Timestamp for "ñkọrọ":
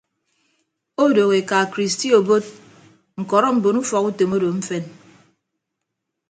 3.21-3.49